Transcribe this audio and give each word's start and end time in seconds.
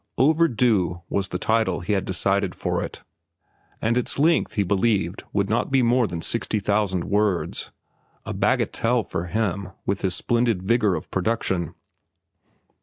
"Overdue" 0.17 1.03
was 1.09 1.27
the 1.27 1.37
title 1.37 1.81
he 1.81 1.93
had 1.93 2.05
decided 2.05 2.55
for 2.55 2.81
it, 2.83 3.03
and 3.79 3.95
its 3.99 4.17
length 4.17 4.55
he 4.55 4.63
believed 4.63 5.25
would 5.31 5.47
not 5.47 5.69
be 5.69 5.83
more 5.83 6.07
than 6.07 6.23
sixty 6.23 6.57
thousand 6.57 7.03
words—a 7.03 8.33
bagatelle 8.33 9.03
for 9.03 9.25
him 9.27 9.69
with 9.85 10.01
his 10.01 10.15
splendid 10.15 10.63
vigor 10.63 10.95
of 10.95 11.11
production. 11.11 11.75